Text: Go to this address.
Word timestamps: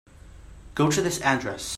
Go 0.73 0.89
to 0.89 0.99
this 0.99 1.21
address. 1.21 1.67